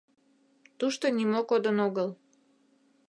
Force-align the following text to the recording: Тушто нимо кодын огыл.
Тушто 0.79 1.05
нимо 1.17 1.41
кодын 1.49 1.77
огыл. 1.87 2.09